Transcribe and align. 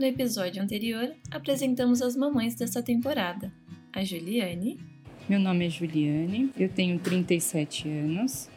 No 0.00 0.06
episódio 0.06 0.62
anterior, 0.62 1.14
apresentamos 1.30 2.00
as 2.00 2.16
mamães 2.16 2.54
dessa 2.54 2.82
temporada: 2.82 3.52
a 3.92 4.02
Juliane. 4.02 4.80
Meu 5.28 5.38
nome 5.38 5.66
é 5.66 5.68
Juliane, 5.68 6.50
eu 6.56 6.70
tenho 6.70 6.98
37 6.98 7.86
anos. 7.86 8.48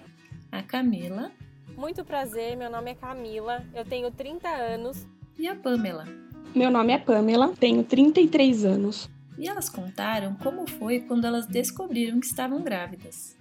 A 0.49 0.63
Camila. 0.63 1.33
Muito 1.75 2.05
prazer, 2.05 2.55
meu 2.55 2.71
nome 2.71 2.91
é 2.91 2.95
Camila, 2.95 3.61
eu 3.75 3.83
tenho 3.83 4.09
30 4.09 4.47
anos. 4.47 5.05
E 5.37 5.45
a 5.45 5.53
Pamela. 5.53 6.07
Meu 6.55 6.71
nome 6.71 6.93
é 6.93 6.97
Pamela, 6.97 7.53
tenho 7.59 7.83
33 7.83 8.63
anos. 8.63 9.09
E 9.37 9.45
elas 9.45 9.67
contaram 9.67 10.35
como 10.35 10.65
foi 10.65 11.01
quando 11.01 11.27
elas 11.27 11.45
descobriram 11.45 12.21
que 12.21 12.25
estavam 12.25 12.63
grávidas. 12.63 13.35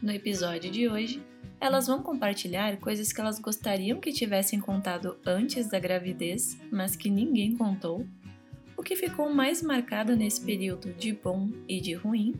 No 0.00 0.12
episódio 0.12 0.70
de 0.70 0.88
hoje, 0.88 1.22
elas 1.60 1.88
vão 1.88 2.02
compartilhar 2.02 2.76
coisas 2.78 3.12
que 3.12 3.20
elas 3.20 3.38
gostariam 3.38 4.00
que 4.00 4.12
tivessem 4.12 4.60
contado 4.60 5.16
antes 5.26 5.68
da 5.68 5.78
gravidez, 5.78 6.56
mas 6.70 6.94
que 6.94 7.10
ninguém 7.10 7.56
contou, 7.56 8.06
o 8.76 8.82
que 8.82 8.94
ficou 8.94 9.28
mais 9.32 9.60
marcado 9.60 10.14
nesse 10.14 10.40
período 10.40 10.92
de 10.92 11.12
bom 11.12 11.50
e 11.66 11.80
de 11.80 11.94
ruim, 11.94 12.34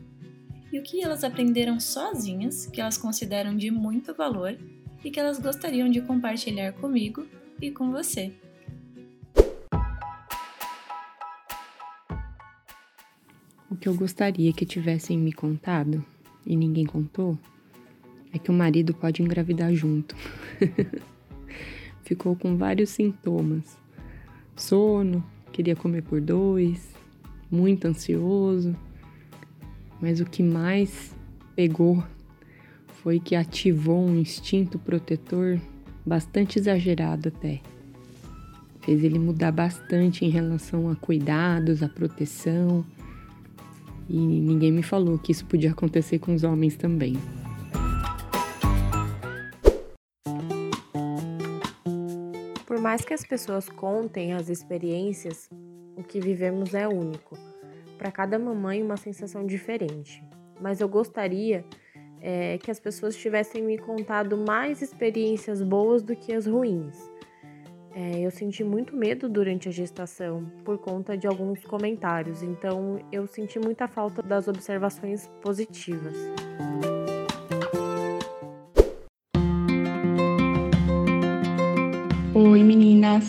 e 0.71 0.79
o 0.79 0.83
que 0.83 1.03
elas 1.03 1.23
aprenderam 1.23 1.79
sozinhas 1.79 2.65
que 2.67 2.79
elas 2.79 2.97
consideram 2.97 3.57
de 3.57 3.69
muito 3.69 4.13
valor 4.13 4.57
e 5.03 5.11
que 5.11 5.19
elas 5.19 5.39
gostariam 5.39 5.89
de 5.89 6.01
compartilhar 6.01 6.73
comigo 6.73 7.27
e 7.61 7.71
com 7.71 7.91
você. 7.91 8.31
O 13.69 13.75
que 13.75 13.87
eu 13.87 13.95
gostaria 13.95 14.53
que 14.53 14.65
tivessem 14.65 15.17
me 15.17 15.33
contado 15.33 16.05
e 16.45 16.55
ninguém 16.55 16.85
contou 16.85 17.37
é 18.33 18.39
que 18.39 18.51
o 18.51 18.53
marido 18.53 18.93
pode 18.93 19.21
engravidar 19.21 19.73
junto. 19.73 20.15
Ficou 22.03 22.35
com 22.35 22.57
vários 22.57 22.89
sintomas: 22.89 23.77
sono, 24.55 25.23
queria 25.51 25.75
comer 25.75 26.03
por 26.03 26.21
dois, 26.21 26.93
muito 27.49 27.85
ansioso. 27.85 28.75
Mas 30.01 30.19
o 30.21 30.25
que 30.25 30.41
mais 30.41 31.13
pegou 31.55 32.03
foi 33.03 33.19
que 33.19 33.35
ativou 33.35 34.07
um 34.07 34.17
instinto 34.17 34.79
protetor 34.79 35.59
bastante 36.05 36.57
exagerado 36.57 37.27
até. 37.27 37.59
Fez 38.81 39.03
ele 39.03 39.19
mudar 39.19 39.51
bastante 39.51 40.23
em 40.23 40.29
relação 40.29 40.89
a 40.89 40.95
cuidados, 40.95 41.83
a 41.83 41.89
proteção. 41.89 42.85
E 44.09 44.17
ninguém 44.17 44.71
me 44.71 44.81
falou 44.81 45.19
que 45.19 45.31
isso 45.31 45.45
podia 45.45 45.71
acontecer 45.71 46.19
com 46.19 46.33
os 46.33 46.43
homens 46.43 46.75
também. 46.75 47.17
Por 52.79 52.83
mais 52.83 53.03
que 53.03 53.13
as 53.13 53.25
pessoas 53.25 53.67
contem 53.67 54.31
as 54.31 54.47
experiências, 54.47 55.49
o 55.97 56.01
que 56.01 56.17
vivemos 56.17 56.73
é 56.73 56.87
único. 56.87 57.37
Para 57.97 58.09
cada 58.09 58.39
mamãe, 58.39 58.81
uma 58.81 58.95
sensação 58.95 59.45
diferente. 59.45 60.23
Mas 60.61 60.79
eu 60.79 60.87
gostaria 60.87 61.65
é, 62.21 62.57
que 62.57 62.71
as 62.71 62.79
pessoas 62.79 63.17
tivessem 63.17 63.61
me 63.61 63.77
contado 63.77 64.37
mais 64.37 64.81
experiências 64.81 65.61
boas 65.61 66.01
do 66.01 66.15
que 66.15 66.31
as 66.31 66.47
ruins. 66.47 66.95
É, 67.93 68.21
eu 68.21 68.31
senti 68.31 68.63
muito 68.63 68.95
medo 68.95 69.27
durante 69.27 69.67
a 69.67 69.73
gestação 69.73 70.49
por 70.63 70.77
conta 70.77 71.17
de 71.17 71.27
alguns 71.27 71.61
comentários, 71.65 72.41
então 72.41 72.97
eu 73.11 73.27
senti 73.27 73.59
muita 73.59 73.89
falta 73.89 74.23
das 74.23 74.47
observações 74.47 75.27
positivas. 75.41 76.15
Oi 82.49 82.63
meninas, 82.63 83.25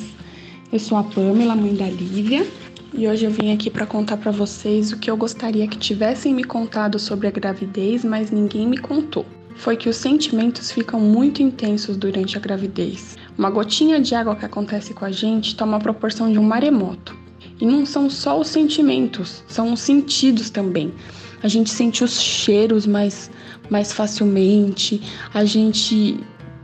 eu 0.73 0.79
sou 0.79 0.97
a 0.97 1.03
Pamela, 1.05 1.55
mãe 1.55 1.75
da 1.75 1.85
Lívia, 1.85 2.47
e 2.95 3.07
hoje 3.07 3.27
eu 3.27 3.31
vim 3.31 3.53
aqui 3.53 3.69
para 3.69 3.85
contar 3.85 4.17
para 4.17 4.31
vocês 4.31 4.93
o 4.93 4.99
que 4.99 5.11
eu 5.11 5.17
gostaria 5.17 5.69
que 5.69 5.77
tivessem 5.77 6.33
me 6.33 6.43
contado 6.43 6.99
sobre 6.99 7.29
a 7.29 7.31
gravidez, 7.31 8.03
mas 8.03 8.31
ninguém 8.31 8.67
me 8.67 8.79
contou. 8.79 9.27
Foi 9.57 9.77
que 9.77 9.91
os 9.91 9.97
sentimentos 9.97 10.73
ficam 10.73 10.99
muito 10.99 11.43
intensos 11.43 11.99
durante 11.99 12.39
a 12.39 12.41
gravidez. 12.41 13.19
Uma 13.37 13.51
gotinha 13.51 14.01
de 14.01 14.15
água 14.15 14.35
que 14.35 14.47
acontece 14.47 14.95
com 14.95 15.05
a 15.05 15.11
gente 15.11 15.55
toma 15.55 15.77
a 15.77 15.81
proporção 15.81 16.33
de 16.33 16.39
um 16.39 16.43
maremoto. 16.43 17.15
E 17.61 17.67
não 17.67 17.85
são 17.85 18.09
só 18.09 18.41
os 18.41 18.49
sentimentos, 18.49 19.45
são 19.47 19.75
os 19.75 19.81
sentidos 19.81 20.49
também. 20.49 20.95
A 21.43 21.47
gente 21.47 21.69
sente 21.69 22.03
os 22.03 22.19
cheiros 22.19 22.87
mais, 22.87 23.31
mais 23.69 23.93
facilmente, 23.93 25.03
a 25.35 25.45
gente 25.45 26.19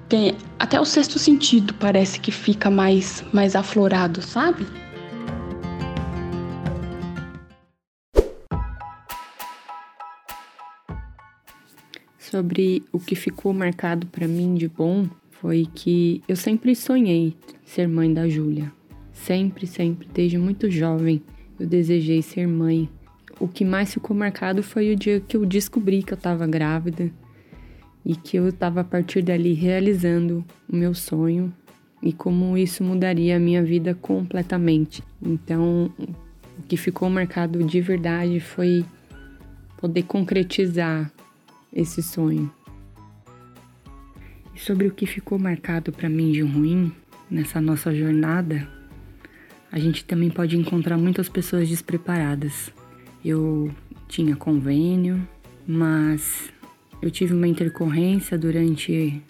tem 0.08 0.34
até 0.58 0.80
o 0.80 0.84
sexto 0.84 1.18
sentido 1.18 1.74
parece 1.74 2.20
que 2.20 2.30
fica 2.30 2.70
mais 2.70 3.24
mais 3.32 3.56
aflorado, 3.56 4.22
sabe? 4.22 4.66
Sobre 12.18 12.84
o 12.92 12.98
que 12.98 13.14
ficou 13.14 13.52
marcado 13.52 14.06
para 14.08 14.26
mim 14.26 14.54
de 14.54 14.68
bom 14.68 15.08
foi 15.30 15.66
que 15.74 16.22
eu 16.28 16.34
sempre 16.34 16.74
sonhei 16.74 17.36
ser 17.64 17.88
mãe 17.88 18.12
da 18.12 18.28
Júlia. 18.28 18.72
Sempre, 19.12 19.66
sempre, 19.66 20.08
desde 20.12 20.36
muito 20.36 20.70
jovem, 20.70 21.22
eu 21.58 21.66
desejei 21.66 22.20
ser 22.22 22.46
mãe. 22.46 22.88
O 23.38 23.46
que 23.46 23.64
mais 23.64 23.92
ficou 23.92 24.16
marcado 24.16 24.62
foi 24.62 24.92
o 24.92 24.96
dia 24.96 25.20
que 25.20 25.36
eu 25.36 25.46
descobri 25.46 26.02
que 26.02 26.12
eu 26.12 26.16
estava 26.16 26.46
grávida 26.46 27.10
e 28.06 28.14
que 28.14 28.36
eu 28.36 28.48
estava 28.48 28.82
a 28.82 28.84
partir 28.84 29.20
dali 29.20 29.52
realizando 29.52 30.44
o 30.68 30.76
meu 30.76 30.94
sonho 30.94 31.52
e 32.00 32.12
como 32.12 32.56
isso 32.56 32.84
mudaria 32.84 33.36
a 33.36 33.40
minha 33.40 33.64
vida 33.64 33.96
completamente. 33.96 35.02
Então, 35.20 35.92
o 36.56 36.62
que 36.62 36.76
ficou 36.76 37.10
marcado 37.10 37.64
de 37.64 37.80
verdade 37.80 38.38
foi 38.38 38.84
poder 39.76 40.04
concretizar 40.04 41.10
esse 41.72 42.00
sonho. 42.00 42.48
E 44.54 44.60
sobre 44.60 44.86
o 44.86 44.92
que 44.92 45.04
ficou 45.04 45.36
marcado 45.36 45.90
para 45.90 46.08
mim 46.08 46.30
de 46.30 46.42
ruim 46.42 46.92
nessa 47.28 47.60
nossa 47.60 47.92
jornada, 47.92 48.68
a 49.72 49.80
gente 49.80 50.04
também 50.04 50.30
pode 50.30 50.56
encontrar 50.56 50.96
muitas 50.96 51.28
pessoas 51.28 51.68
despreparadas. 51.68 52.72
Eu 53.24 53.68
tinha 54.06 54.36
convênio, 54.36 55.26
mas 55.66 56.54
eu 57.02 57.10
tive 57.10 57.34
uma 57.34 57.46
intercorrência 57.46 58.38
durante 58.38 59.22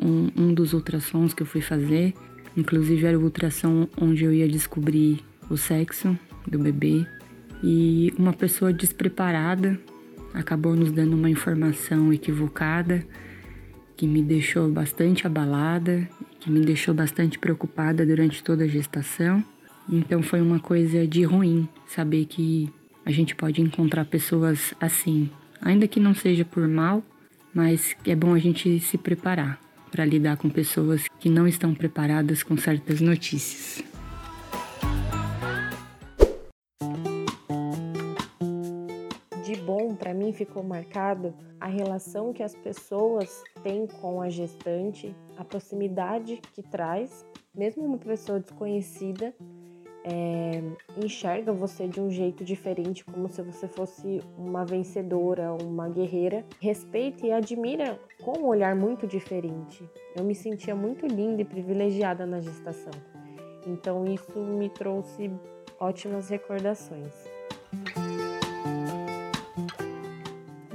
um, 0.00 0.30
um 0.36 0.54
dos 0.54 0.72
ultrassons 0.72 1.32
que 1.32 1.42
eu 1.42 1.46
fui 1.46 1.60
fazer. 1.60 2.14
Inclusive 2.56 3.06
era 3.06 3.18
o 3.18 3.22
ultrassom 3.22 3.88
onde 4.00 4.24
eu 4.24 4.32
ia 4.32 4.48
descobrir 4.48 5.20
o 5.48 5.56
sexo 5.56 6.16
do 6.46 6.58
bebê. 6.58 7.06
E 7.62 8.12
uma 8.18 8.32
pessoa 8.32 8.72
despreparada 8.72 9.78
acabou 10.32 10.74
nos 10.74 10.92
dando 10.92 11.14
uma 11.14 11.30
informação 11.30 12.12
equivocada 12.12 13.04
que 13.96 14.06
me 14.06 14.22
deixou 14.22 14.68
bastante 14.68 15.26
abalada, 15.26 16.08
que 16.40 16.50
me 16.50 16.60
deixou 16.60 16.92
bastante 16.92 17.38
preocupada 17.38 18.04
durante 18.04 18.42
toda 18.42 18.64
a 18.64 18.68
gestação. 18.68 19.42
Então 19.90 20.22
foi 20.22 20.40
uma 20.40 20.58
coisa 20.58 21.06
de 21.06 21.22
ruim 21.24 21.68
saber 21.86 22.26
que 22.26 22.68
a 23.04 23.10
gente 23.10 23.34
pode 23.34 23.60
encontrar 23.60 24.04
pessoas 24.04 24.74
assim, 24.80 25.30
ainda 25.60 25.88
que 25.88 26.00
não 26.00 26.14
seja 26.14 26.44
por 26.44 26.66
mal, 26.68 27.02
mas 27.52 27.96
é 28.04 28.14
bom 28.14 28.34
a 28.34 28.38
gente 28.38 28.80
se 28.80 28.98
preparar 28.98 29.60
para 29.90 30.04
lidar 30.04 30.36
com 30.36 30.50
pessoas 30.50 31.06
que 31.20 31.28
não 31.28 31.46
estão 31.46 31.72
preparadas 31.72 32.42
com 32.42 32.56
certas 32.56 33.00
notícias. 33.00 33.84
De 39.44 39.56
bom, 39.64 39.94
para 39.94 40.12
mim 40.12 40.32
ficou 40.32 40.64
marcado 40.64 41.32
a 41.60 41.68
relação 41.68 42.32
que 42.32 42.42
as 42.42 42.56
pessoas 42.56 43.42
têm 43.62 43.86
com 43.86 44.20
a 44.20 44.28
gestante, 44.28 45.14
a 45.36 45.44
proximidade 45.44 46.40
que 46.54 46.62
traz, 46.62 47.24
mesmo 47.54 47.84
uma 47.84 47.98
pessoa 47.98 48.40
desconhecida 48.40 49.32
é, 50.04 50.62
enxerga 51.02 51.50
você 51.50 51.88
de 51.88 51.98
um 51.98 52.10
jeito 52.10 52.44
diferente, 52.44 53.02
como 53.04 53.26
se 53.28 53.40
você 53.40 53.66
fosse 53.66 54.20
uma 54.36 54.64
vencedora, 54.64 55.54
uma 55.54 55.88
guerreira. 55.88 56.44
Respeita 56.60 57.26
e 57.26 57.32
admira 57.32 57.98
com 58.22 58.38
um 58.38 58.46
olhar 58.46 58.76
muito 58.76 59.06
diferente. 59.06 59.82
Eu 60.14 60.22
me 60.22 60.34
sentia 60.34 60.74
muito 60.74 61.06
linda 61.06 61.40
e 61.40 61.44
privilegiada 61.44 62.26
na 62.26 62.40
gestação. 62.40 62.92
Então 63.66 64.04
isso 64.04 64.38
me 64.38 64.68
trouxe 64.68 65.30
ótimas 65.80 66.28
recordações. 66.28 67.12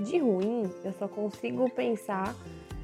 De 0.03 0.17
ruim, 0.17 0.63
eu 0.83 0.91
só 0.93 1.07
consigo 1.07 1.69
pensar 1.69 2.35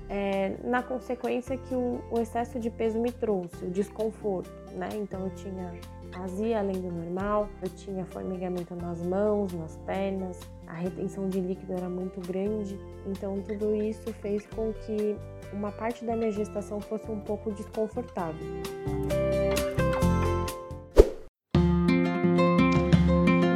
é, 0.07 0.56
na 0.63 0.83
consequência 0.83 1.57
que 1.57 1.74
o, 1.74 2.00
o 2.12 2.19
excesso 2.19 2.59
de 2.59 2.69
peso 2.69 3.00
me 3.00 3.12
trouxe, 3.12 3.65
o 3.65 3.71
desconforto, 3.71 4.51
né? 4.74 4.89
Então 4.94 5.21
eu 5.21 5.33
tinha 5.33 5.74
azia 6.23 6.59
além 6.59 6.81
do 6.81 6.91
normal, 6.91 7.50
eu 7.62 7.69
tinha 7.69 8.06
formigamento 8.06 8.75
nas 8.75 9.01
mãos, 9.01 9.53
nas 9.53 9.77
pernas, 9.85 10.39
a 10.67 10.73
retenção 10.73 11.29
de 11.29 11.39
líquido 11.39 11.73
era 11.73 11.89
muito 11.89 12.19
grande, 12.27 12.79
então 13.06 13.41
tudo 13.41 13.75
isso 13.75 14.12
fez 14.21 14.45
com 14.47 14.73
que 14.73 15.15
uma 15.53 15.71
parte 15.71 16.03
da 16.06 16.15
minha 16.15 16.31
gestação 16.31 16.79
fosse 16.81 17.09
um 17.09 17.19
pouco 17.19 17.51
desconfortável. 17.51 18.45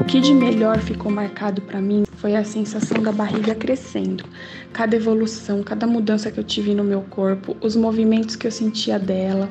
que 0.09 0.19
de 0.19 0.33
melhor 0.33 0.79
ficou 0.79 1.11
marcado 1.11 1.61
para 1.61 1.79
mim 1.79 2.03
foi 2.15 2.35
a 2.35 2.43
sensação 2.43 2.99
da 2.99 3.11
barriga 3.11 3.53
crescendo. 3.53 4.25
Cada 4.73 4.95
evolução, 4.95 5.61
cada 5.61 5.85
mudança 5.85 6.31
que 6.31 6.39
eu 6.39 6.43
tive 6.43 6.73
no 6.73 6.83
meu 6.83 7.03
corpo, 7.03 7.55
os 7.61 7.75
movimentos 7.75 8.35
que 8.35 8.47
eu 8.47 8.51
sentia 8.51 8.97
dela. 8.97 9.47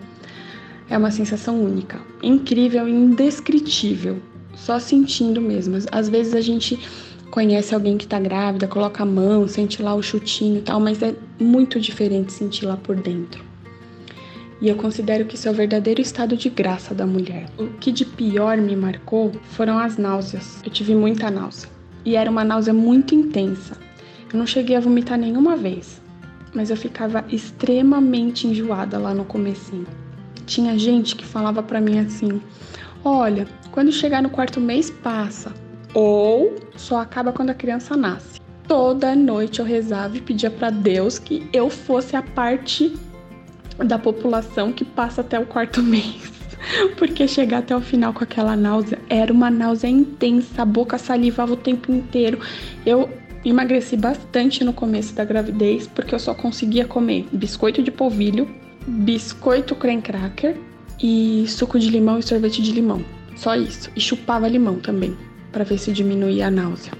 É 0.91 0.99
uma 0.99 1.13
sensação 1.13 1.63
única, 1.63 2.01
incrível 2.23 2.89
e 2.89 2.93
indescritível. 2.93 4.19
Só 4.55 4.79
sentindo 4.79 5.41
mesmo. 5.41 5.77
Às 5.93 6.09
vezes 6.09 6.35
a 6.35 6.41
gente 6.41 6.79
conhece 7.31 7.75
alguém 7.75 7.97
que 7.97 8.07
tá 8.07 8.19
grávida, 8.19 8.67
coloca 8.67 9.03
a 9.03 9.07
mão, 9.07 9.47
sente 9.47 9.83
lá 9.83 9.95
o 9.95 10.03
chutinho 10.03 10.59
e 10.59 10.63
tal, 10.63 10.81
mas 10.81 11.03
é 11.03 11.15
muito 11.39 11.81
diferente 11.81 12.33
sentir 12.33 12.67
lá 12.67 12.77
por 12.77 12.97
dentro. 12.97 13.45
E 14.61 14.69
eu 14.69 14.75
considero 14.75 15.25
que 15.25 15.37
isso 15.37 15.47
é 15.47 15.51
o 15.53 15.55
verdadeiro 15.55 16.01
estado 16.01 16.37
de 16.37 16.51
graça 16.51 16.93
da 16.93 17.07
mulher. 17.07 17.47
O 17.57 17.69
que 17.79 17.93
de 17.93 18.05
pior 18.05 18.57
me 18.57 18.75
marcou 18.75 19.31
foram 19.51 19.79
as 19.79 19.97
náuseas. 19.97 20.61
Eu 20.65 20.71
tive 20.71 20.97
muita 20.97 21.31
náusea. 21.31 21.69
E 22.05 22.17
era 22.17 22.29
uma 22.29 22.43
náusea 22.43 22.75
muito 22.75 23.15
intensa. 23.15 23.77
Eu 24.33 24.39
não 24.39 24.47
cheguei 24.47 24.77
a 24.77 24.81
vomitar 24.81 25.17
nenhuma 25.17 25.57
vez, 25.57 26.03
mas 26.53 26.71
eu 26.71 26.77
ficava 26.77 27.25
extremamente 27.29 28.49
enjoada 28.49 28.99
lá 28.99 29.15
no 29.15 29.25
comecinho. 29.25 29.87
Tinha 30.49 30.79
gente 30.79 31.15
que 31.15 31.27
falava 31.27 31.63
para 31.63 31.79
mim 31.79 31.99
assim: 31.99 32.41
"Olha, 33.05 33.47
quando 33.71 33.93
chegar 33.93 34.23
no 34.23 34.31
quarto 34.31 34.59
mês 34.59 34.91
passa, 34.91 35.53
ou 35.93 36.57
só 36.75 37.01
acaba 37.01 37.33
quando 37.33 37.51
a 37.51 37.55
criança 37.55 37.95
nasce". 37.95 38.41
Toda 38.67 39.15
noite 39.15 39.61
eu 39.61 39.65
rezava 39.67 40.17
e 40.17 40.23
pedia 40.23 40.51
para 40.51 40.71
Deus 40.71 41.19
que 41.19 41.47
eu 41.53 41.69
fosse 41.69 42.17
a 42.17 42.23
parte 42.23 42.97
da 43.77 43.99
população 43.99 44.73
que 44.73 44.87
passa 44.87 45.21
até 45.21 45.39
o 45.39 45.45
quarto 45.45 45.83
mês. 45.85 46.33
Porque 46.97 47.29
chegar 47.29 47.59
até 47.59 47.77
o 47.77 47.81
final 47.83 48.15
com 48.15 48.25
aquela 48.25 48.57
náusea 48.57 48.99
era 49.09 49.31
uma 49.31 49.51
náusea 49.51 49.89
intensa, 49.89 50.63
a 50.63 50.65
boca 50.65 50.97
salivava 50.97 51.53
o 51.53 51.57
tempo 51.57 51.93
inteiro. 51.93 52.41
Eu 52.87 53.09
emagreci 53.45 53.99
bastante 53.99 54.65
no 54.65 54.73
começo 54.73 55.15
da 55.15 55.27
gravidez, 55.27 55.87
porque 55.87 56.15
eu 56.15 56.19
só 56.19 56.33
conseguia 56.33 56.87
comer 56.87 57.27
biscoito 57.33 57.83
de 57.83 57.91
polvilho, 57.91 58.49
biscoito 58.89 59.75
creme 59.77 60.03
cracker 60.03 60.57
e 61.03 61.45
suco 61.47 61.79
de 61.79 61.91
limão 61.91 62.19
e 62.19 62.23
sorvete 62.23 62.63
de 62.63 62.73
limão. 62.73 63.05
Só 63.37 63.55
isso. 63.55 63.91
E 63.95 64.01
chupava 64.01 64.49
limão 64.49 64.81
também, 64.81 65.17
para 65.53 65.65
ver 65.65 65.79
se 65.79 65.93
diminuía 65.93 66.49
a 66.49 66.51
náusea. 66.51 66.93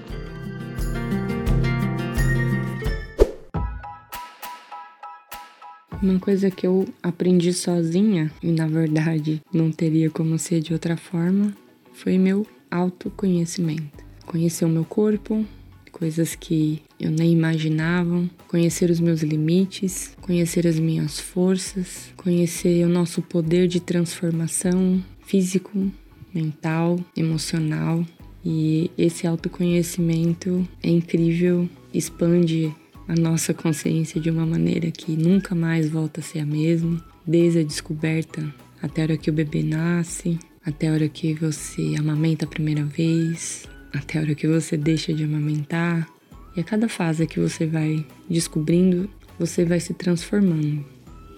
Uma 6.01 6.17
coisa 6.17 6.49
que 6.49 6.65
eu 6.65 6.87
aprendi 7.03 7.51
sozinha, 7.51 8.31
e 8.41 8.53
na 8.53 8.67
verdade 8.67 9.41
não 9.51 9.69
teria 9.69 10.09
como 10.09 10.39
ser 10.39 10.61
de 10.61 10.71
outra 10.71 10.95
forma, 10.95 11.53
foi 11.91 12.17
meu 12.17 12.47
autoconhecimento. 12.71 14.05
Conhecer 14.25 14.63
o 14.63 14.69
meu 14.69 14.85
corpo, 14.85 15.45
coisas 15.91 16.35
que 16.35 16.81
eu 16.99 17.09
nem 17.09 17.31
imaginava, 17.31 18.29
conhecer 18.47 18.89
os 18.89 18.99
meus 18.99 19.21
limites, 19.21 20.15
conhecer 20.21 20.67
as 20.67 20.77
minhas 20.77 21.19
forças, 21.19 22.13
conhecer 22.17 22.85
o 22.85 22.89
nosso 22.89 23.21
poder 23.21 23.67
de 23.67 23.79
transformação 23.79 25.03
físico, 25.25 25.91
mental, 26.33 26.99
emocional. 27.15 28.05
E 28.43 28.89
esse 28.97 29.27
autoconhecimento 29.27 30.67
é 30.81 30.89
incrível, 30.89 31.69
expande 31.93 32.73
a 33.07 33.15
nossa 33.15 33.53
consciência 33.53 34.19
de 34.21 34.29
uma 34.29 34.45
maneira 34.45 34.91
que 34.91 35.11
nunca 35.11 35.55
mais 35.55 35.89
volta 35.89 36.19
a 36.19 36.23
ser 36.23 36.39
a 36.39 36.45
mesma, 36.45 37.03
desde 37.25 37.59
a 37.59 37.63
descoberta 37.63 38.53
até 38.81 39.01
a 39.01 39.03
hora 39.05 39.17
que 39.17 39.29
o 39.29 39.33
bebê 39.33 39.63
nasce, 39.63 40.39
até 40.65 40.87
a 40.87 40.93
hora 40.93 41.09
que 41.09 41.33
você 41.33 41.95
amamenta 41.97 42.45
a 42.45 42.47
primeira 42.47 42.83
vez, 42.83 43.67
até 43.93 44.19
a 44.19 44.21
hora 44.21 44.35
que 44.35 44.47
você 44.47 44.77
deixa 44.77 45.13
de 45.13 45.23
amamentar. 45.23 46.07
E 46.55 46.61
a 46.61 46.63
cada 46.63 46.89
fase 46.89 47.27
que 47.27 47.39
você 47.39 47.65
vai 47.65 48.05
descobrindo, 48.29 49.09
você 49.37 49.63
vai 49.65 49.79
se 49.79 49.93
transformando. 49.93 50.83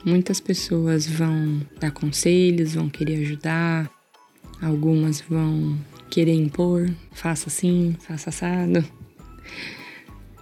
Muitas 0.04 0.40
pessoas 0.40 1.06
vão 1.06 1.62
dar 1.80 1.92
conselhos, 1.92 2.74
vão 2.74 2.90
querer 2.90 3.22
ajudar, 3.22 3.92
algumas 4.62 5.22
vão 5.22 5.78
querer 6.10 6.34
impor, 6.34 6.90
faça 7.12 7.50
assim, 7.50 7.96
faça 8.00 8.30
assado. 8.30 8.84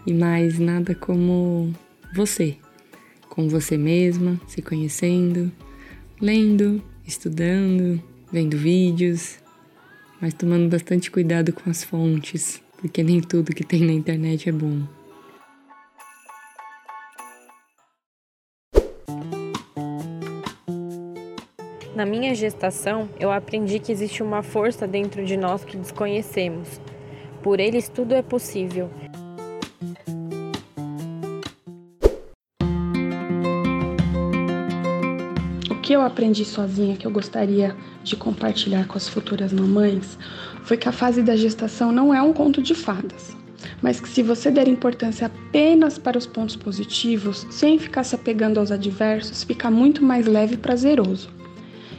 E 0.07 0.13
mais 0.13 0.57
nada 0.57 0.95
como 0.95 1.73
você, 2.15 2.57
com 3.27 3.49
você 3.49 3.77
mesma, 3.77 4.39
se 4.47 4.61
conhecendo, 4.61 5.51
lendo, 6.21 6.81
estudando, 7.05 8.01
vendo 8.31 8.57
vídeos, 8.57 9.39
mas 10.21 10.33
tomando 10.33 10.69
bastante 10.69 11.11
cuidado 11.11 11.51
com 11.53 11.69
as 11.69 11.83
fontes, 11.83 12.61
porque 12.79 13.03
nem 13.03 13.19
tudo 13.19 13.53
que 13.53 13.63
tem 13.63 13.81
na 13.83 13.91
internet 13.91 14.47
é 14.47 14.51
bom. 14.51 14.81
Na 21.93 22.05
minha 22.05 22.33
gestação, 22.33 23.09
eu 23.19 23.29
aprendi 23.29 23.77
que 23.79 23.91
existe 23.91 24.23
uma 24.23 24.41
força 24.41 24.87
dentro 24.87 25.25
de 25.25 25.35
nós 25.35 25.65
que 25.65 25.75
desconhecemos. 25.75 26.79
Por 27.43 27.59
eles, 27.59 27.89
tudo 27.89 28.15
é 28.15 28.21
possível 28.21 28.89
que 35.89 35.95
eu 35.95 36.03
aprendi 36.03 36.45
sozinha 36.45 36.95
que 36.95 37.07
eu 37.07 37.09
gostaria 37.09 37.75
de 38.03 38.15
compartilhar 38.15 38.85
com 38.85 38.95
as 38.95 39.09
futuras 39.09 39.51
mamães 39.51 40.19
foi 40.61 40.77
que 40.77 40.87
a 40.87 40.91
fase 40.91 41.23
da 41.23 41.35
gestação 41.35 41.91
não 41.91 42.13
é 42.13 42.21
um 42.21 42.31
conto 42.31 42.61
de 42.61 42.75
fadas, 42.75 43.35
mas 43.81 43.99
que 43.99 44.07
se 44.07 44.21
você 44.21 44.51
der 44.51 44.67
importância 44.67 45.25
apenas 45.25 45.97
para 45.97 46.15
os 46.15 46.27
pontos 46.27 46.55
positivos, 46.55 47.47
sem 47.49 47.79
ficar 47.79 48.03
se 48.03 48.13
apegando 48.13 48.59
aos 48.59 48.71
adversos, 48.71 49.43
fica 49.43 49.71
muito 49.71 50.03
mais 50.03 50.27
leve 50.27 50.53
e 50.53 50.57
prazeroso. 50.57 51.27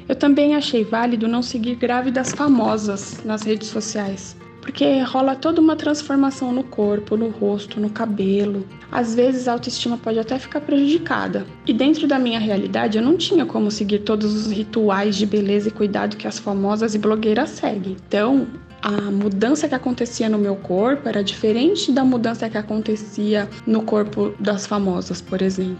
Eu 0.08 0.14
também 0.14 0.54
achei 0.54 0.84
válido 0.84 1.26
não 1.26 1.42
seguir 1.42 1.74
grávidas 1.74 2.30
famosas 2.30 3.24
nas 3.24 3.42
redes 3.42 3.66
sociais, 3.66 4.36
porque 4.60 5.00
rola 5.02 5.34
toda 5.34 5.60
uma 5.60 5.76
transformação 5.76 6.52
no 6.52 6.62
corpo, 6.62 7.16
no 7.16 7.28
rosto, 7.28 7.80
no 7.80 7.90
cabelo. 7.90 8.64
Às 8.90 9.14
vezes 9.14 9.48
a 9.48 9.52
autoestima 9.52 9.96
pode 9.96 10.18
até 10.18 10.38
ficar 10.38 10.60
prejudicada. 10.60 11.46
E 11.66 11.72
dentro 11.72 12.06
da 12.06 12.18
minha 12.18 12.38
realidade 12.38 12.98
eu 12.98 13.04
não 13.04 13.16
tinha 13.16 13.46
como 13.46 13.70
seguir 13.70 14.00
todos 14.00 14.34
os 14.34 14.52
rituais 14.52 15.16
de 15.16 15.26
beleza 15.26 15.68
e 15.68 15.72
cuidado 15.72 16.16
que 16.16 16.26
as 16.26 16.38
famosas 16.38 16.94
e 16.94 16.98
blogueiras 16.98 17.50
seguem. 17.50 17.96
Então, 18.06 18.46
a 18.82 19.10
mudança 19.10 19.68
que 19.68 19.74
acontecia 19.74 20.28
no 20.28 20.38
meu 20.38 20.56
corpo 20.56 21.08
era 21.08 21.22
diferente 21.22 21.92
da 21.92 22.04
mudança 22.04 22.48
que 22.48 22.56
acontecia 22.56 23.48
no 23.66 23.82
corpo 23.82 24.34
das 24.40 24.66
famosas, 24.66 25.20
por 25.20 25.42
exemplo. 25.42 25.78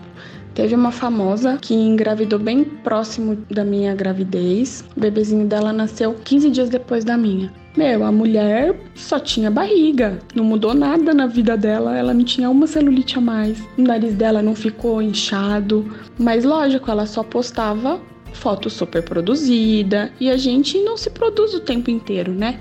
Teve 0.55 0.75
uma 0.75 0.90
famosa 0.90 1.57
que 1.57 1.75
engravidou 1.75 2.38
bem 2.38 2.64
próximo 2.64 3.37
da 3.50 3.64
minha 3.64 3.95
gravidez. 3.95 4.85
O 4.97 5.00
bebezinho 5.00 5.47
dela 5.47 5.73
nasceu 5.73 6.14
15 6.14 6.50
dias 6.50 6.69
depois 6.69 7.05
da 7.05 7.16
minha. 7.16 7.52
Meu, 7.77 8.03
a 8.05 8.11
mulher 8.11 8.75
só 8.97 9.21
tinha 9.21 9.49
barriga, 9.49 10.19
não 10.35 10.43
mudou 10.43 10.75
nada 10.75 11.15
na 11.15 11.29
vida 11.29 11.57
dela, 11.57 11.97
ela 11.97 12.12
não 12.12 12.25
tinha 12.25 12.50
uma 12.50 12.67
celulite 12.67 13.17
a 13.17 13.21
mais, 13.21 13.61
o 13.79 13.83
nariz 13.83 14.12
dela 14.17 14.43
não 14.43 14.57
ficou 14.57 15.00
inchado, 15.00 15.89
mas 16.19 16.45
lógico, 16.45 16.91
ela 16.91 17.07
só 17.07 17.23
postava 17.23 18.00
foto 18.33 18.69
super 18.69 19.05
produzida 19.05 20.12
e 20.19 20.29
a 20.29 20.37
gente 20.37 20.83
não 20.83 20.97
se 20.97 21.11
produz 21.11 21.55
o 21.55 21.61
tempo 21.61 21.91
inteiro, 21.91 22.33
né? 22.33 22.61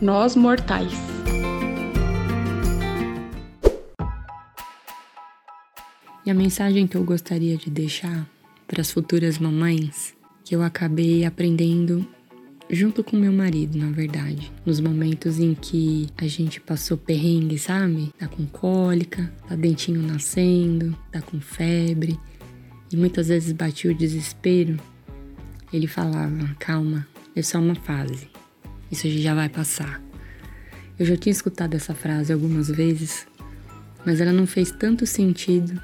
Nós 0.00 0.34
mortais. 0.34 0.92
E 6.26 6.30
a 6.30 6.34
mensagem 6.34 6.88
que 6.88 6.96
eu 6.96 7.04
gostaria 7.04 7.56
de 7.56 7.70
deixar 7.70 8.26
para 8.66 8.80
as 8.80 8.90
futuras 8.90 9.38
mamães, 9.38 10.12
que 10.44 10.56
eu 10.56 10.62
acabei 10.62 11.24
aprendendo 11.24 12.04
junto 12.70 13.02
com 13.02 13.16
meu 13.16 13.32
marido, 13.32 13.76
na 13.76 13.90
verdade. 13.90 14.50
Nos 14.64 14.80
momentos 14.80 15.38
em 15.38 15.54
que 15.54 16.08
a 16.16 16.26
gente 16.26 16.60
passou 16.60 16.96
perrengue, 16.96 17.58
sabe? 17.58 18.12
Tá 18.18 18.28
com 18.28 18.46
cólica, 18.46 19.32
tá 19.48 19.56
dentinho 19.56 20.00
nascendo, 20.02 20.96
tá 21.10 21.20
com 21.20 21.40
febre. 21.40 22.18
E 22.92 22.96
muitas 22.96 23.28
vezes 23.28 23.52
batia 23.52 23.90
o 23.90 23.94
desespero. 23.94 24.76
Ele 25.72 25.86
falava: 25.86 26.54
calma, 26.58 27.06
é 27.34 27.42
só 27.42 27.58
uma 27.58 27.74
fase. 27.74 28.28
Isso 28.90 29.08
já 29.08 29.34
vai 29.34 29.48
passar. 29.48 30.02
Eu 30.98 31.06
já 31.06 31.16
tinha 31.16 31.32
escutado 31.32 31.74
essa 31.74 31.94
frase 31.94 32.32
algumas 32.32 32.68
vezes, 32.68 33.26
mas 34.04 34.20
ela 34.20 34.32
não 34.32 34.46
fez 34.46 34.70
tanto 34.70 35.06
sentido 35.06 35.80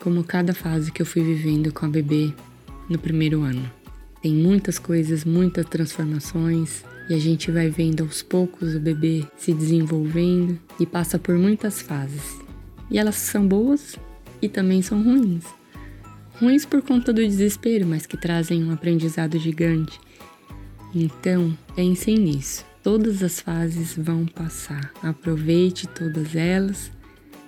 como 0.00 0.24
cada 0.24 0.52
fase 0.52 0.90
que 0.90 1.00
eu 1.00 1.06
fui 1.06 1.22
vivendo 1.22 1.72
com 1.72 1.86
a 1.86 1.88
bebê 1.88 2.32
no 2.88 2.98
primeiro 2.98 3.42
ano. 3.42 3.70
Tem 4.24 4.34
muitas 4.34 4.78
coisas, 4.78 5.22
muitas 5.22 5.66
transformações 5.66 6.82
e 7.10 7.14
a 7.14 7.18
gente 7.18 7.50
vai 7.50 7.68
vendo 7.68 8.04
aos 8.04 8.22
poucos 8.22 8.74
o 8.74 8.80
bebê 8.80 9.22
se 9.36 9.52
desenvolvendo 9.52 10.58
e 10.80 10.86
passa 10.86 11.18
por 11.18 11.36
muitas 11.36 11.82
fases. 11.82 12.38
E 12.90 12.98
elas 12.98 13.16
são 13.16 13.46
boas 13.46 13.96
e 14.40 14.48
também 14.48 14.80
são 14.80 15.02
ruins. 15.02 15.44
Ruins 16.40 16.64
por 16.64 16.80
conta 16.80 17.12
do 17.12 17.20
desespero, 17.20 17.86
mas 17.86 18.06
que 18.06 18.16
trazem 18.16 18.64
um 18.64 18.72
aprendizado 18.72 19.38
gigante. 19.38 20.00
Então, 20.94 21.54
pensem 21.76 22.16
nisso. 22.16 22.64
Todas 22.82 23.22
as 23.22 23.40
fases 23.40 23.94
vão 23.94 24.24
passar. 24.24 24.90
Aproveite 25.02 25.86
todas 25.86 26.34
elas 26.34 26.90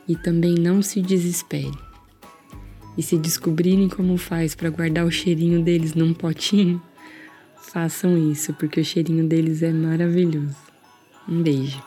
e 0.06 0.14
também 0.14 0.54
não 0.56 0.83
se 0.83 1.00
desespere. 1.00 1.86
E 2.97 3.03
se 3.03 3.19
descobrirem 3.19 3.91
como 3.91 4.17
faz 4.17 4.55
para 4.55 4.71
guardar 4.71 5.05
o 5.05 5.11
cheirinho 5.11 5.62
deles 5.62 5.95
num 5.95 6.15
potinho, 6.15 6.81
façam 7.59 8.17
isso, 8.17 8.55
porque 8.55 8.81
o 8.81 8.85
cheirinho 8.85 9.26
deles 9.26 9.62
é 9.62 9.71
maravilhoso. 9.71 10.57
Um 11.29 11.43
beijo. 11.43 11.83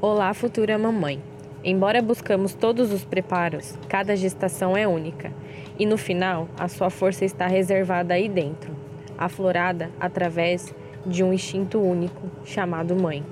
Olá, 0.00 0.32
futura 0.32 0.78
mamãe. 0.78 1.22
Embora 1.62 2.00
buscamos 2.00 2.54
todos 2.54 2.92
os 2.92 3.04
preparos, 3.04 3.74
cada 3.88 4.16
gestação 4.16 4.76
é 4.76 4.88
única. 4.88 5.32
E 5.78 5.84
no 5.84 5.98
final, 5.98 6.48
a 6.58 6.68
sua 6.68 6.88
força 6.88 7.24
está 7.24 7.46
reservada 7.46 8.14
aí 8.14 8.28
dentro, 8.28 8.74
aflorada 9.18 9.90
através 10.00 10.74
de 11.06 11.22
um 11.22 11.32
instinto 11.32 11.78
único 11.78 12.30
chamado 12.44 12.94
mãe. 12.94 13.24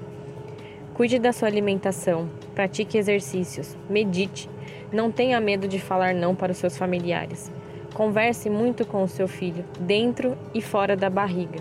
Cuide 1.03 1.19
da 1.19 1.33
sua 1.33 1.49
alimentação, 1.49 2.31
pratique 2.55 2.97
exercícios, 2.97 3.77
medite, 3.91 4.49
não 4.93 5.11
tenha 5.11 5.41
medo 5.41 5.67
de 5.67 5.81
falar 5.81 6.15
não 6.15 6.33
para 6.33 6.53
os 6.53 6.59
seus 6.59 6.79
familiares. 6.79 7.51
Converse 7.93 8.49
muito 8.49 8.87
com 8.87 9.03
o 9.03 9.09
seu 9.09 9.27
filho, 9.27 9.65
dentro 9.81 10.39
e 10.55 10.63
fora 10.63 10.97
da 10.97 11.11
barriga. 11.11 11.59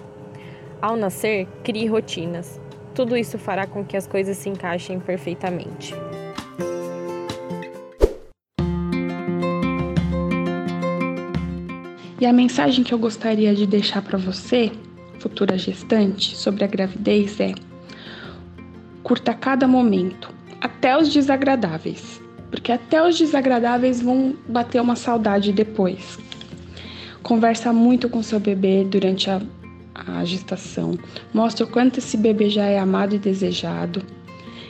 Ao 0.80 0.96
nascer, 0.96 1.48
crie 1.64 1.88
rotinas. 1.88 2.62
Tudo 2.94 3.18
isso 3.18 3.40
fará 3.40 3.66
com 3.66 3.84
que 3.84 3.98
as 3.98 4.06
coisas 4.06 4.38
se 4.38 4.48
encaixem 4.48 5.00
perfeitamente. 5.00 5.96
E 12.20 12.28
a 12.28 12.32
mensagem 12.32 12.84
que 12.84 12.94
eu 12.94 13.00
gostaria 13.00 13.56
de 13.56 13.66
deixar 13.66 14.04
para 14.04 14.20
você, 14.20 14.72
futura 15.18 15.58
gestante, 15.58 16.38
sobre 16.38 16.64
a 16.64 16.68
gravidez 16.68 17.40
é: 17.40 17.56
curta 19.04 19.34
cada 19.34 19.68
momento, 19.68 20.34
até 20.60 20.98
os 20.98 21.10
desagradáveis, 21.10 22.22
porque 22.50 22.72
até 22.72 23.06
os 23.06 23.18
desagradáveis 23.18 24.02
vão 24.02 24.36
bater 24.48 24.82
uma 24.82 24.96
saudade 24.96 25.52
depois. 25.52 26.18
Conversa 27.24 27.72
muito 27.72 28.10
com 28.10 28.24
seu 28.24 28.40
bebê 28.40 28.84
durante 28.84 29.30
a, 29.30 29.42
a 29.96 30.26
gestação, 30.26 30.98
mostra 31.34 31.66
o 31.66 31.70
quanto 31.70 32.00
esse 32.00 32.18
bebê 32.18 32.50
já 32.50 32.66
é 32.66 32.80
amado 32.80 33.16
e 33.16 33.20
desejado 33.20 34.04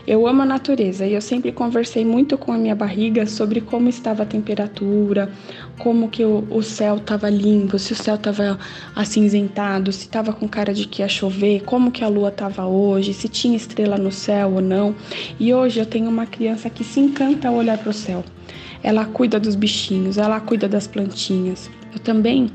eu 0.06 0.26
amo 0.26 0.42
a 0.42 0.46
natureza 0.46 1.06
e 1.06 1.14
eu 1.14 1.22
sempre 1.22 1.52
conversei 1.52 2.04
muito 2.04 2.38
com 2.38 2.52
a 2.52 2.58
minha 2.58 2.74
barriga 2.74 3.28
sobre 3.28 3.62
como 3.62 3.88
estava 3.88 4.24
a 4.24 4.26
temperatura, 4.26 5.32
como 5.78 6.10
que 6.10 6.24
o, 6.26 6.48
o 6.50 6.64
céu 6.64 6.98
estava 6.98 7.30
limpo, 7.30 7.78
se 7.78 7.94
o 7.94 7.96
céu 7.96 8.16
estava 8.16 8.58
acinzentado, 8.96 9.92
se 9.92 10.06
estava 10.06 10.34
com 10.34 10.48
cara 10.48 10.74
de 10.74 10.88
que 10.88 11.02
ia 11.02 11.08
chover, 11.08 11.64
como 11.64 11.92
que 11.92 12.04
a 12.04 12.08
lua 12.08 12.30
estava 12.30 12.66
hoje, 12.66 13.14
se 13.14 13.28
tinha 13.28 13.56
estrela 13.56 13.98
no 13.98 14.12
céu 14.12 14.54
ou 14.54 14.62
não. 14.62 14.96
E 15.40 15.54
hoje 15.54 15.80
eu 15.80 15.86
tenho 15.86 16.10
uma 16.10 16.26
criança 16.26 16.70
que 16.70 16.84
se 16.84 17.00
encanta 17.00 17.50
a 17.50 17.52
olhar 17.52 17.78
para 17.78 17.90
o 17.90 17.94
céu. 17.94 18.24
Ela 18.82 19.06
cuida 19.06 19.40
dos 19.40 19.56
bichinhos, 19.56 20.18
ela 20.18 20.40
cuida 20.40 20.68
das 20.68 20.88
plantinhas. 20.88 21.70
Eu 21.94 22.00
também 22.00 22.50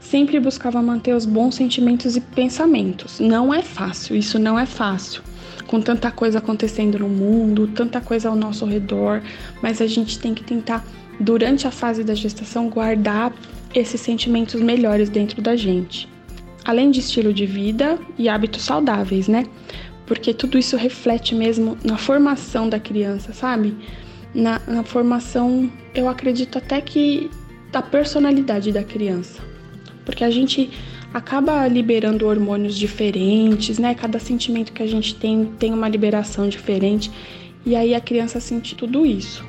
sempre 0.00 0.40
buscava 0.40 0.82
manter 0.82 1.14
os 1.14 1.24
bons 1.24 1.54
sentimentos 1.54 2.16
e 2.16 2.20
pensamentos. 2.20 3.20
Não 3.20 3.54
é 3.54 3.62
fácil, 3.62 4.16
isso 4.16 4.38
não 4.38 4.58
é 4.58 4.66
fácil 4.66 5.22
com 5.70 5.80
tanta 5.80 6.10
coisa 6.10 6.38
acontecendo 6.38 6.98
no 6.98 7.08
mundo, 7.08 7.68
tanta 7.68 8.00
coisa 8.00 8.28
ao 8.28 8.34
nosso 8.34 8.66
redor, 8.66 9.22
mas 9.62 9.80
a 9.80 9.86
gente 9.86 10.18
tem 10.18 10.34
que 10.34 10.42
tentar, 10.42 10.84
durante 11.20 11.64
a 11.64 11.70
fase 11.70 12.02
da 12.02 12.12
gestação, 12.12 12.68
guardar 12.68 13.32
esses 13.72 14.00
sentimentos 14.00 14.60
melhores 14.60 15.08
dentro 15.08 15.40
da 15.40 15.54
gente. 15.54 16.08
Além 16.64 16.90
de 16.90 16.98
estilo 16.98 17.32
de 17.32 17.46
vida 17.46 18.00
e 18.18 18.28
hábitos 18.28 18.62
saudáveis, 18.62 19.28
né? 19.28 19.46
Porque 20.06 20.34
tudo 20.34 20.58
isso 20.58 20.76
reflete 20.76 21.36
mesmo 21.36 21.78
na 21.84 21.96
formação 21.96 22.68
da 22.68 22.80
criança, 22.80 23.32
sabe? 23.32 23.76
Na, 24.34 24.60
na 24.66 24.82
formação, 24.82 25.70
eu 25.94 26.08
acredito 26.08 26.58
até 26.58 26.80
que 26.80 27.30
da 27.70 27.80
personalidade 27.80 28.72
da 28.72 28.82
criança. 28.82 29.40
Porque 30.04 30.24
a 30.24 30.30
gente 30.30 30.68
acaba 31.12 31.66
liberando 31.66 32.26
hormônios 32.26 32.76
diferentes, 32.76 33.78
né? 33.78 33.94
Cada 33.94 34.18
sentimento 34.18 34.72
que 34.72 34.82
a 34.82 34.86
gente 34.86 35.14
tem 35.16 35.46
tem 35.58 35.72
uma 35.72 35.88
liberação 35.88 36.48
diferente 36.48 37.10
e 37.66 37.74
aí 37.74 37.94
a 37.94 38.00
criança 38.00 38.40
sente 38.40 38.74
tudo 38.74 39.04
isso. 39.04 39.44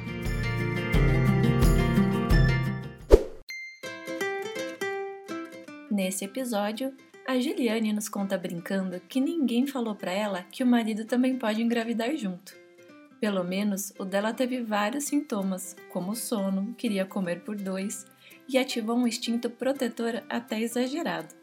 Nesse 5.89 6.25
episódio, 6.25 6.93
a 7.27 7.39
Juliane 7.39 7.93
nos 7.93 8.09
conta 8.09 8.37
brincando 8.37 8.99
que 9.07 9.21
ninguém 9.21 9.67
falou 9.67 9.93
para 9.93 10.11
ela 10.11 10.43
que 10.51 10.63
o 10.63 10.67
marido 10.67 11.05
também 11.05 11.37
pode 11.37 11.61
engravidar 11.61 12.15
junto. 12.15 12.59
Pelo 13.19 13.43
menos 13.43 13.93
o 13.99 14.03
dela 14.03 14.33
teve 14.33 14.63
vários 14.63 15.03
sintomas, 15.03 15.75
como 15.91 16.15
sono, 16.15 16.73
queria 16.75 17.05
comer 17.05 17.41
por 17.41 17.55
dois 17.55 18.07
e 18.49 18.57
ativou 18.57 18.97
um 18.97 19.05
instinto 19.05 19.47
protetor 19.47 20.23
até 20.27 20.59
exagerado 20.59 21.40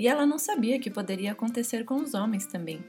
e 0.00 0.08
ela 0.08 0.24
não 0.24 0.38
sabia 0.38 0.78
que 0.78 0.88
poderia 0.88 1.32
acontecer 1.32 1.84
com 1.84 1.96
os 1.96 2.14
homens 2.14 2.46
também. 2.46 2.82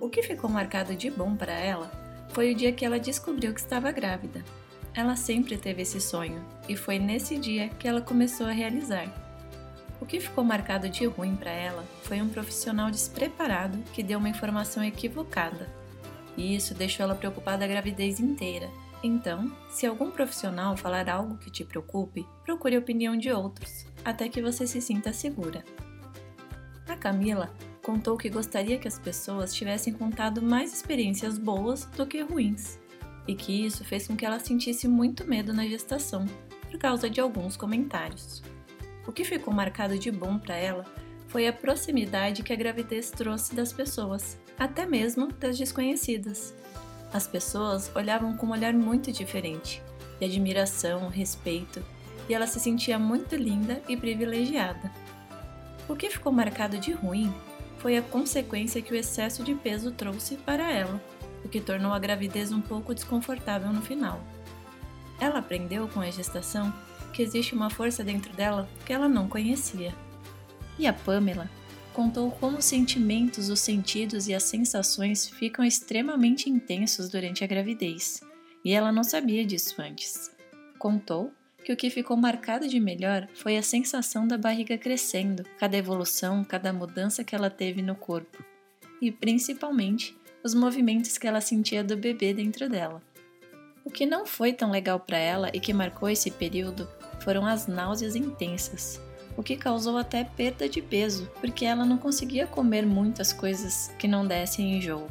O 0.00 0.08
que 0.08 0.22
ficou 0.22 0.48
marcado 0.48 0.94
de 0.94 1.10
bom 1.10 1.34
para 1.34 1.52
ela 1.52 1.90
foi 2.28 2.52
o 2.52 2.54
dia 2.54 2.70
que 2.70 2.84
ela 2.84 3.00
descobriu 3.00 3.52
que 3.52 3.58
estava 3.58 3.90
grávida. 3.90 4.44
Ela 4.94 5.16
sempre 5.16 5.58
teve 5.58 5.82
esse 5.82 6.00
sonho 6.00 6.40
e 6.68 6.76
foi 6.76 7.00
nesse 7.00 7.36
dia 7.36 7.68
que 7.70 7.88
ela 7.88 8.00
começou 8.00 8.46
a 8.46 8.52
realizar. 8.52 9.12
O 10.00 10.06
que 10.06 10.20
ficou 10.20 10.44
marcado 10.44 10.88
de 10.88 11.04
ruim 11.04 11.34
para 11.34 11.50
ela 11.50 11.84
foi 12.04 12.22
um 12.22 12.28
profissional 12.28 12.92
despreparado 12.92 13.76
que 13.92 14.00
deu 14.00 14.20
uma 14.20 14.28
informação 14.28 14.84
equivocada. 14.84 15.68
E 16.36 16.54
isso 16.54 16.74
deixou 16.74 17.02
ela 17.02 17.16
preocupada 17.16 17.64
a 17.64 17.68
gravidez 17.68 18.20
inteira. 18.20 18.70
Então, 19.02 19.50
se 19.68 19.84
algum 19.84 20.12
profissional 20.12 20.76
falar 20.76 21.08
algo 21.08 21.38
que 21.38 21.50
te 21.50 21.64
preocupe, 21.64 22.24
procure 22.44 22.76
a 22.76 22.78
opinião 22.78 23.16
de 23.16 23.32
outros, 23.32 23.84
até 24.04 24.28
que 24.28 24.40
você 24.40 24.64
se 24.64 24.80
sinta 24.80 25.12
segura. 25.12 25.64
A 26.88 26.96
Camila 26.96 27.54
contou 27.82 28.16
que 28.16 28.30
gostaria 28.30 28.78
que 28.78 28.88
as 28.88 28.98
pessoas 28.98 29.52
tivessem 29.52 29.92
contado 29.92 30.40
mais 30.40 30.72
experiências 30.72 31.36
boas 31.36 31.84
do 31.84 32.06
que 32.06 32.22
ruins, 32.22 32.78
e 33.26 33.34
que 33.34 33.66
isso 33.66 33.84
fez 33.84 34.06
com 34.06 34.16
que 34.16 34.24
ela 34.24 34.40
sentisse 34.40 34.88
muito 34.88 35.26
medo 35.26 35.52
na 35.52 35.66
gestação, 35.66 36.24
por 36.70 36.78
causa 36.78 37.10
de 37.10 37.20
alguns 37.20 37.58
comentários. 37.58 38.42
O 39.06 39.12
que 39.12 39.22
ficou 39.22 39.52
marcado 39.52 39.98
de 39.98 40.10
bom 40.10 40.38
para 40.38 40.56
ela 40.56 40.84
foi 41.28 41.46
a 41.46 41.52
proximidade 41.52 42.42
que 42.42 42.54
a 42.54 42.56
gravidez 42.56 43.10
trouxe 43.10 43.54
das 43.54 43.70
pessoas, 43.70 44.38
até 44.58 44.86
mesmo 44.86 45.28
das 45.28 45.58
desconhecidas. 45.58 46.54
As 47.12 47.26
pessoas 47.26 47.90
olhavam 47.94 48.34
com 48.34 48.46
um 48.46 48.52
olhar 48.52 48.72
muito 48.72 49.12
diferente, 49.12 49.82
de 50.18 50.24
admiração, 50.24 51.08
respeito, 51.08 51.84
e 52.28 52.34
ela 52.34 52.46
se 52.46 52.58
sentia 52.58 52.98
muito 52.98 53.36
linda 53.36 53.82
e 53.88 53.96
privilegiada. 53.96 54.90
O 55.88 55.96
que 55.96 56.10
ficou 56.10 56.30
marcado 56.30 56.78
de 56.78 56.92
ruim 56.92 57.32
foi 57.78 57.96
a 57.96 58.02
consequência 58.02 58.82
que 58.82 58.92
o 58.92 58.96
excesso 58.96 59.42
de 59.42 59.54
peso 59.54 59.90
trouxe 59.90 60.36
para 60.36 60.70
ela, 60.70 61.02
o 61.44 61.48
que 61.48 61.60
tornou 61.60 61.92
a 61.92 61.98
gravidez 61.98 62.52
um 62.52 62.60
pouco 62.60 62.94
desconfortável 62.94 63.72
no 63.72 63.80
final. 63.80 64.20
Ela 65.18 65.38
aprendeu 65.38 65.88
com 65.88 66.00
a 66.00 66.10
gestação 66.10 66.72
que 67.12 67.22
existe 67.22 67.54
uma 67.54 67.70
força 67.70 68.04
dentro 68.04 68.32
dela 68.34 68.68
que 68.84 68.92
ela 68.92 69.08
não 69.08 69.28
conhecia. 69.28 69.94
E 70.78 70.86
a 70.86 70.92
Pamela 70.92 71.50
contou 71.92 72.30
como 72.30 72.58
os 72.58 72.64
sentimentos, 72.64 73.48
os 73.48 73.60
sentidos 73.60 74.28
e 74.28 74.34
as 74.34 74.44
sensações 74.44 75.28
ficam 75.28 75.64
extremamente 75.64 76.48
intensos 76.48 77.08
durante 77.08 77.42
a 77.42 77.46
gravidez, 77.46 78.20
e 78.64 78.72
ela 78.72 78.92
não 78.92 79.02
sabia 79.02 79.44
disso 79.44 79.80
antes. 79.80 80.30
Contou 80.78 81.32
que 81.68 81.72
o 81.74 81.76
que 81.76 81.90
ficou 81.90 82.16
marcado 82.16 82.66
de 82.66 82.80
melhor 82.80 83.28
foi 83.34 83.58
a 83.58 83.62
sensação 83.62 84.26
da 84.26 84.38
barriga 84.38 84.78
crescendo, 84.78 85.44
cada 85.58 85.76
evolução, 85.76 86.42
cada 86.42 86.72
mudança 86.72 87.22
que 87.22 87.34
ela 87.34 87.50
teve 87.50 87.82
no 87.82 87.94
corpo, 87.94 88.42
e 89.02 89.12
principalmente 89.12 90.16
os 90.42 90.54
movimentos 90.54 91.18
que 91.18 91.26
ela 91.26 91.42
sentia 91.42 91.84
do 91.84 91.94
bebê 91.94 92.32
dentro 92.32 92.70
dela. 92.70 93.02
O 93.84 93.90
que 93.90 94.06
não 94.06 94.24
foi 94.24 94.54
tão 94.54 94.70
legal 94.70 94.98
para 94.98 95.18
ela 95.18 95.50
e 95.52 95.60
que 95.60 95.74
marcou 95.74 96.08
esse 96.08 96.30
período 96.30 96.88
foram 97.20 97.44
as 97.44 97.66
náuseas 97.66 98.16
intensas, 98.16 98.98
o 99.36 99.42
que 99.42 99.54
causou 99.54 99.98
até 99.98 100.24
perda 100.24 100.66
de 100.70 100.80
peso, 100.80 101.30
porque 101.38 101.66
ela 101.66 101.84
não 101.84 101.98
conseguia 101.98 102.46
comer 102.46 102.86
muitas 102.86 103.30
coisas 103.30 103.92
que 103.98 104.08
não 104.08 104.26
dessem 104.26 104.78
enjoo. 104.78 105.06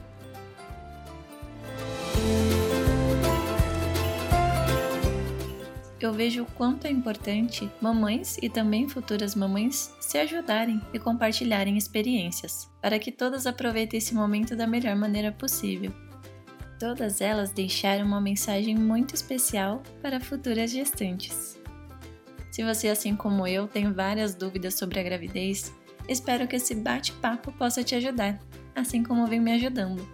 Eu 6.00 6.14
vejo 6.14 6.44
o 6.44 6.52
quanto 6.52 6.86
é 6.86 6.92
importante 6.92 7.70
mamães 7.82 8.38
e 8.42 8.50
também 8.50 8.88
futuras 8.88 9.34
mamães 9.34 9.96
se 10.00 10.18
ajudarem 10.18 10.82
e 10.94 11.00
compartilharem 11.00 11.78
experiências, 11.78 12.70
para 12.82 13.00
que 13.00 13.12
todas 13.12 13.48
aproveitem 13.48 13.98
esse 13.98 14.14
momento 14.14 14.56
da 14.56 14.68
melhor 14.68 14.96
maneira 14.96 15.32
possível. 15.32 15.92
Todas 16.80 17.20
elas 17.22 17.52
deixaram 17.52 18.06
uma 18.06 18.22
mensagem 18.22 18.76
muito 18.76 19.16
especial 19.16 19.82
para 20.02 20.20
futuras 20.20 20.70
gestantes. 20.70 21.60
Se 22.52 22.64
você, 22.64 22.90
assim 22.90 23.16
como 23.16 23.48
eu, 23.48 23.68
tem 23.68 23.92
várias 23.92 24.36
dúvidas 24.36 24.76
sobre 24.76 25.00
a 25.00 25.04
gravidez, 25.04 25.74
espero 26.08 26.48
que 26.48 26.56
esse 26.56 26.76
bate-papo 26.76 27.52
possa 27.54 27.84
te 27.84 27.96
ajudar, 27.96 28.40
assim 28.76 29.04
como 29.04 29.26
vem 29.26 29.40
me 29.40 29.54
ajudando. 29.54 30.08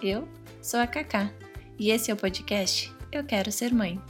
Eu 0.00 0.28
sou 0.60 0.78
a 0.78 0.86
Kaká 0.86 1.32
e 1.78 1.90
esse 1.90 2.10
é 2.10 2.14
o 2.14 2.16
podcast 2.16 2.92
Eu 3.10 3.24
Quero 3.24 3.50
Ser 3.50 3.72
Mãe. 3.74 4.00